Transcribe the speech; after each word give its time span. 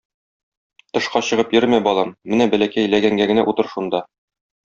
Тышка 0.97 1.21
чыгып 1.27 1.53
йөрмә, 1.57 1.81
балам, 1.89 2.15
менә 2.33 2.49
бәләкәй 2.55 2.91
ләгәнгә 2.95 3.31
генә 3.33 3.47
утыр 3.53 3.73
шунда. 3.75 4.01